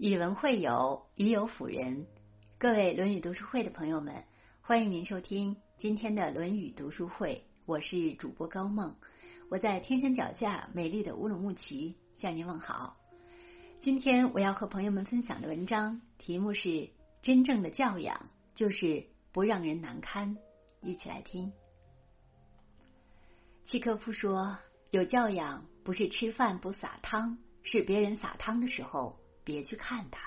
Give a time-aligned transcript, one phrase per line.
[0.00, 2.06] 以文会友，以友辅仁。
[2.56, 4.22] 各位《论语》读书会的朋友们，
[4.60, 7.42] 欢迎您收听今天的《论语》读书会。
[7.66, 8.94] 我是主播高梦，
[9.50, 12.96] 我在天山脚下美丽的乌鲁木齐向您问好。
[13.80, 16.88] 今天我要和朋友们分享的文章题目是：
[17.20, 20.36] 真正的教养就是不让人难堪。
[20.80, 21.52] 一起来听。
[23.66, 24.56] 契诃夫说
[24.92, 29.18] ：“有教养不是吃饭不撒汤，是别人撒汤的时候。”
[29.48, 30.20] 别去看他。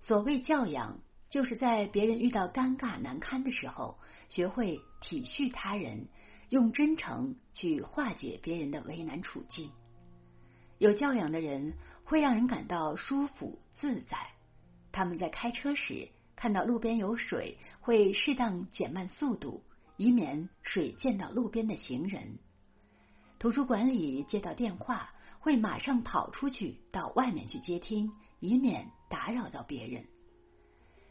[0.00, 6.06] 所谓教养，就是在别人遇到尴尬难堪的时候，学会体恤他人，
[6.48, 9.72] 用真诚去化解别人的为难处境。
[10.78, 11.74] 有教养的人
[12.04, 14.16] 会让人感到舒服自在。
[14.92, 19.64] 他们在开车时看到路边有水，会适当减慢速度，
[19.96, 22.38] 以免水溅到路边的行人。
[23.40, 25.10] 图书馆里接到电话。
[25.46, 28.10] 会马上跑出去到外面去接听，
[28.40, 30.04] 以免打扰到别人。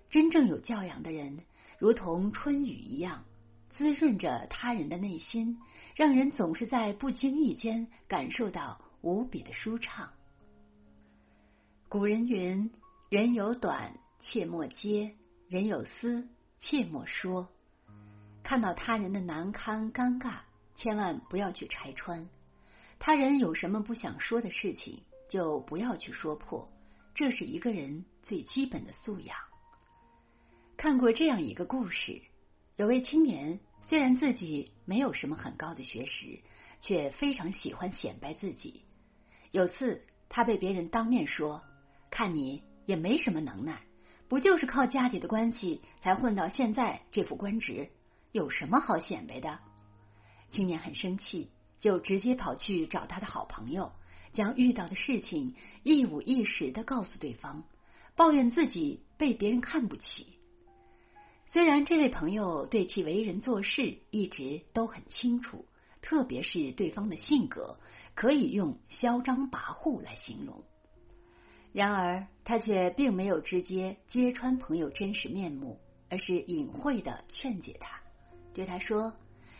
[0.09, 1.39] 真正有教养的人，
[1.79, 3.23] 如同春雨一样，
[3.69, 5.57] 滋润着他人的内心，
[5.95, 10.11] 让人总是在不经意间感受到无比的舒畅。
[11.87, 12.69] 古人云
[13.09, 15.13] ：“人有短，切莫揭；
[15.47, 16.27] 人有私，
[16.59, 17.47] 切莫说。”
[18.43, 20.39] 看到他人的难堪尴尬，
[20.75, 22.27] 千万不要去拆穿。
[22.99, 26.71] 他人有什么不想说的事情，就不要去说破，
[27.13, 29.37] 这是一个人最基本的素养。
[30.77, 32.21] 看过这样一个故事：
[32.75, 36.39] 有位青年，虽然自己没有什么很高的学识，
[36.81, 38.83] 却非常喜欢显摆自己。
[39.51, 41.61] 有次，他被别人当面说
[42.11, 43.83] ：“看你也没什么能耐，
[44.27, 47.89] 不就是靠家里的关系才混到现在这副官职，
[48.31, 49.59] 有什么好显摆的？”
[50.51, 51.51] 青年很生气。
[51.85, 53.91] 就直接跑去找他的好朋友，
[54.33, 57.63] 将遇到的事情一五一十的告诉对方，
[58.15, 60.39] 抱怨自己被别人看不起。
[61.45, 65.63] 虽然这位朋友对其为人做事一直都很清楚，
[66.01, 67.77] 特别是对方的性格，
[68.15, 70.63] 可以用嚣张跋扈来形容。
[71.71, 75.79] 然而，他却并没有直接揭穿朋友真实面目，
[76.09, 78.01] 而是隐晦的劝解他，
[78.55, 79.13] 对他说。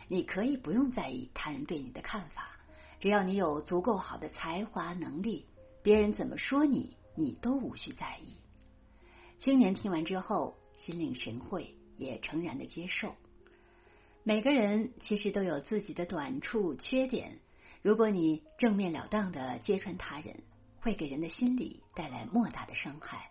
[0.08, 2.50] 你可以不用在意他人对你的看法，
[3.00, 5.46] 只要你有足够好的才华能力，
[5.82, 8.34] 别人怎么说你，你都无需在意。
[9.38, 13.14] 青年听完之后，心领神会，也诚然的接受。
[14.22, 17.38] 每个人其实都有自己的短处、缺点，
[17.82, 20.42] 如果你正面了当的揭穿他人，
[20.80, 23.30] 会给人的心理带来莫大的伤害。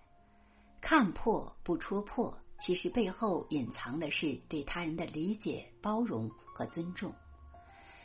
[0.81, 2.38] 看破不戳破。
[2.66, 7.14] 其实背后隐藏的是对他人的理解、包容和尊重。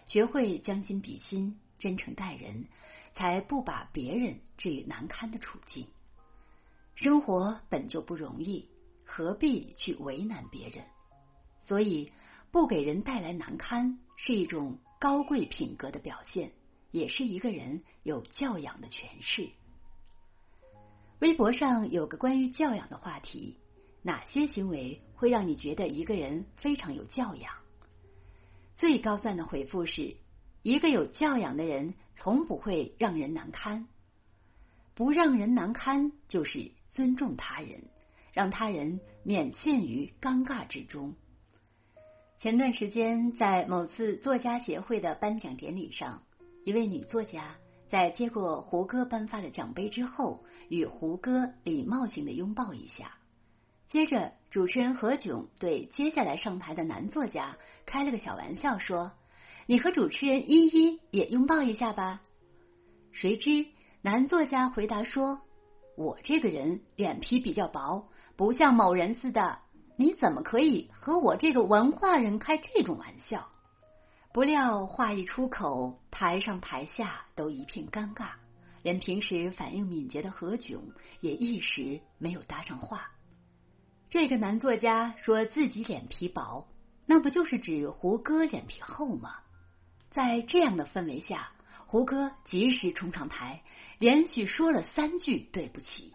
[0.05, 2.67] 学会将心比心，真诚待人，
[3.15, 5.87] 才不把别人置于难堪的处境。
[6.95, 8.69] 生活本就不容易，
[9.03, 10.85] 何必去为难别人？
[11.67, 12.13] 所以，
[12.51, 16.53] 不给人带来难堪，是一种高贵品格的表现，
[16.91, 19.49] 也是一个人有教养的诠释。
[21.21, 23.57] 微博上有个关于教养的话题。
[24.03, 27.53] 哪些行为会让你觉得一个人非常有教养？
[28.77, 30.17] 最高赞的回复是：
[30.63, 33.87] 一个有教养的人从不会让人难堪。
[34.95, 37.85] 不让人难堪，就是尊重他人，
[38.33, 41.15] 让他人免陷于尴尬之中。
[42.39, 46.23] 前段时间，在某次作家协会的颁奖典礼上，
[46.65, 47.57] 一位女作家
[47.89, 53.20] 在接过胡歌颁发的奖杯之后，与胡歌礼貌性的拥抱一下。
[53.91, 57.57] 接着，主持人何炅对接下来上台的男作家
[57.87, 59.11] 开了个小玩笑，说
[59.67, 62.23] ：“你和主持人依依也拥抱一下吧。”
[63.11, 63.67] 谁知
[64.01, 65.41] 男作家回答说
[65.99, 69.59] ：“我这个人脸皮比较薄，不像某人似的，
[69.97, 73.49] 你怎么可以和我这个文化人开这种玩笑？”
[74.33, 78.29] 不料话一出口，台上台下都一片尴尬，
[78.85, 80.79] 连平时反应敏捷的何炅
[81.21, 83.11] 也一时没有搭上话。
[84.11, 86.67] 这个男作家说自己脸皮薄，
[87.07, 89.37] 那不就是指胡歌脸皮厚吗？
[90.11, 91.53] 在这样的氛围下，
[91.87, 93.63] 胡歌及时冲上台，
[94.01, 96.13] 连续说了三句对不起，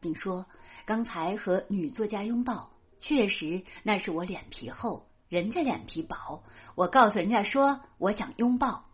[0.00, 0.46] 并说
[0.86, 6.42] ：“刚才和女作家拥抱，确实那是我脸皮厚，人家脸皮薄。
[6.74, 8.86] 我告诉人家说我想拥抱。”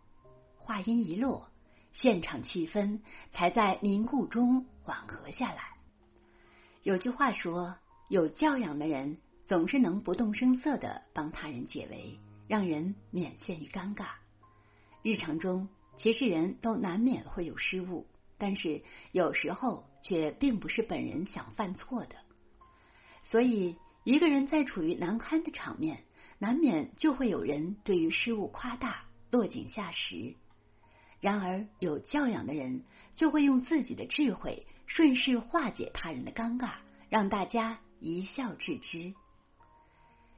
[0.61, 1.49] 话音一落，
[1.91, 2.99] 现场气氛
[3.31, 5.71] 才在凝固中缓和下来。
[6.83, 7.77] 有句话说。
[8.13, 9.17] 有教养的人
[9.47, 14.05] 总是能不动声色的帮他人解围，让人免陷于尴尬。
[15.01, 15.67] 日常中，
[15.97, 18.05] 其实人都难免会有失误，
[18.37, 18.83] 但是
[19.13, 22.17] 有时候却并不是本人想犯错的。
[23.23, 26.03] 所以，一个人在处于难堪的场面，
[26.37, 30.35] 难免就会有人对于失误夸大、落井下石。
[31.19, 32.83] 然而，有教养的人
[33.15, 36.73] 就会用自己的智慧，顺势化解他人的尴尬，
[37.09, 39.13] 让大家一笑置之。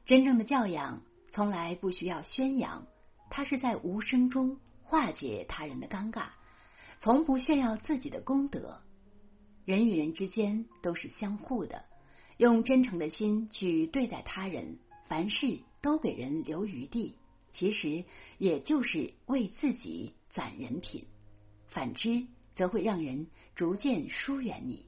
[0.05, 1.01] 真正的教养
[1.31, 2.85] 从来不需要宣扬，
[3.31, 6.27] 它是在无声中化解他人的尴尬，
[6.99, 8.81] 从不炫耀自己的功德。
[9.65, 11.85] 人与人之间都是相互的，
[12.37, 14.77] 用真诚的心去对待他人，
[15.07, 17.15] 凡事都给人留余地，
[17.51, 18.05] 其实
[18.37, 21.07] 也就是为自己攒人品。
[21.65, 23.25] 反之，则会让人
[23.55, 24.85] 逐渐疏远你。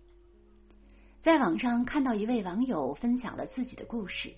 [1.28, 4.34] 在网上看到一位网友分享了自己的故事。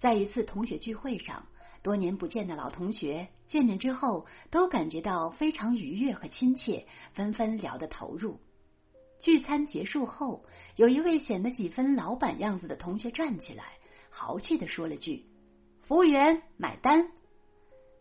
[0.00, 1.46] 在一次同学聚会上，
[1.80, 8.40] 多年不见的老同学见面之后，都感觉到非常愉悦和亲切，纷纷聊得投入。
[9.20, 10.44] 聚餐结束后，
[10.74, 13.74] 有一位显得几分老板样子的同学站起来，
[14.10, 15.24] 豪气的说了句
[15.86, 17.12] ：“服务员，买单。”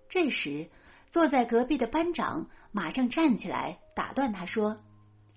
[0.10, 0.72] 这时，
[1.12, 4.80] 坐在隔壁的班长马上站起来打断他说：“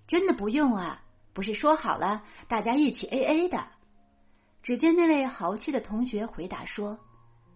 [0.09, 3.67] 真的不用啊，不是说好了大家一起 A A 的。”
[4.63, 6.99] 只见那位豪气的同学回答说：“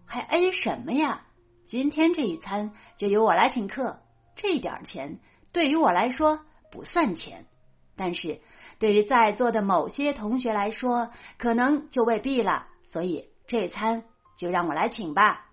[0.04, 1.22] 还 A 什么呀？
[1.66, 4.00] 今天这一餐就由我来请客，
[4.34, 5.20] 这点钱
[5.52, 7.46] 对于我来说不算钱，
[7.96, 8.40] 但是
[8.78, 12.66] 对于在座的某些同学来说，可能就未必了。
[12.88, 14.04] 所以这餐
[14.36, 15.46] 就让我来请吧。”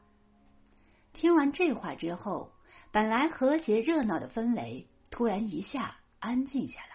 [1.13, 2.51] 听完这话之后，
[2.91, 6.92] 本来和谐热闹的氛围突然一下安静下来。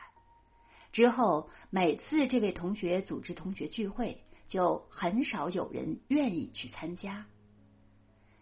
[0.92, 4.22] 之后每次这位同学组织同学聚会。
[4.48, 7.26] 就很少有人愿意去参加。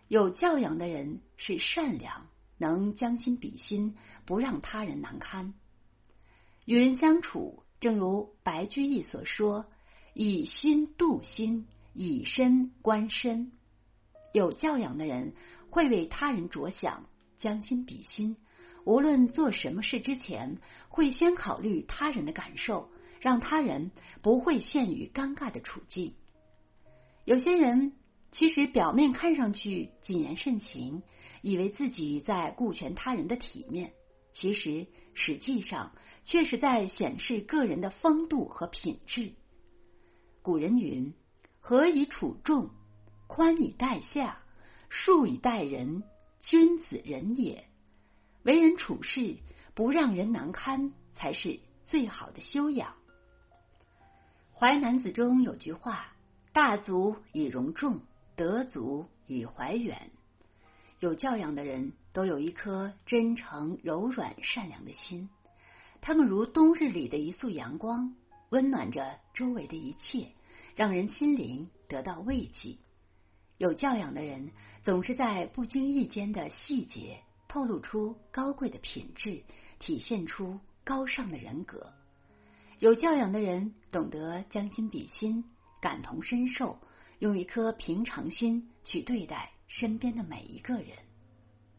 [0.07, 2.29] 有教养的人是善良，
[2.59, 5.53] 能将心比心，不让他人难堪。
[6.65, 9.67] 与人相处，正如白居易所说
[10.15, 13.51] ：“以心度心，以身观身。”
[14.33, 15.35] 有教养的人
[15.71, 17.07] 会为他人着想，
[17.37, 18.37] 将心比心。
[18.87, 20.57] 无论做什么事之前，
[20.89, 22.89] 会先考虑他人的感受。
[23.19, 23.91] 让他人
[24.23, 26.15] 不会陷于尴尬的处境。
[27.25, 27.95] 有些人
[28.31, 31.03] 其实表面看上去谨言慎行，
[31.41, 33.95] 以为自己在顾全他人的体面，
[34.33, 35.93] 其实实际上
[36.25, 39.33] 却是在显示个人的风度和品质。
[40.43, 41.13] 古人云
[41.59, 42.71] ：“和以处众，
[43.27, 44.43] 宽以待下，
[44.89, 46.05] 恕以待人，
[46.41, 47.67] 君子人也。”
[48.47, 49.39] 为人处事
[49.75, 51.59] 不让人难堪，才是
[51.89, 52.91] 最好的修养。
[54.53, 56.13] 《淮南子》中有句话
[56.55, 58.03] ：“大足以容众，
[58.37, 60.13] 德足以怀远。”
[61.01, 65.29] 有教养的人都有一颗真诚、柔软、善良的心，
[66.01, 68.15] 他们如冬日里的一束阳光，
[68.51, 70.29] 温暖着周围的一切，
[70.77, 72.77] 让人心灵得到慰藉。
[73.59, 74.53] 有教养的人
[74.85, 77.23] 总是在不经意间的细节
[77.57, 79.43] 透露出高贵的品质，
[79.79, 81.91] 体现出高尚的人格。
[82.81, 85.43] 有教养的人懂得将心比心，
[85.81, 86.79] 感同身受，
[87.19, 90.99] 用一颗平常心去对待身边的每一个人。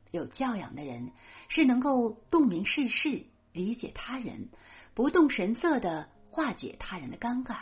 [0.10, 1.12] 有教养的人
[1.48, 4.50] 是能够洞明世事、理解他人，
[4.96, 7.60] 不动神色的化解他人的尴尬。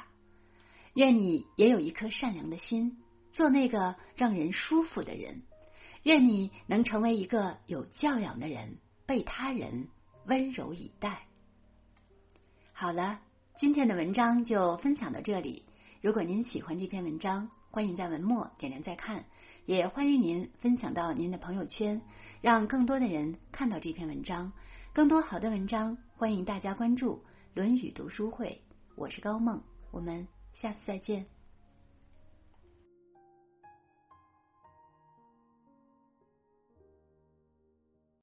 [0.93, 2.97] 愿你也有一颗善良的心，
[3.33, 5.41] 做那个让人舒服的人。
[6.05, 9.87] 愿你能成为一个有教养的人，被他人
[10.27, 11.23] 温柔以待。
[12.73, 13.21] 好了，
[13.57, 15.65] 今天的文章就分享到这里。
[16.01, 19.25] 如果您喜欢这篇文章，欢迎在文末点亮再看，
[19.65, 21.99] 也欢迎您分享到您的朋友圈，
[22.39, 24.53] 让更多的人看到这篇文章。
[24.93, 27.15] 更多好的文章，欢迎大家关注
[27.55, 28.61] 《论语读书会》。
[28.93, 31.34] 我是高梦，我们下次再见。